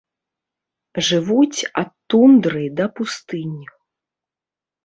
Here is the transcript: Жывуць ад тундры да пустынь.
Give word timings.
Жывуць 1.07 1.59
ад 1.81 1.91
тундры 2.13 2.65
да 2.81 2.85
пустынь. 3.01 3.55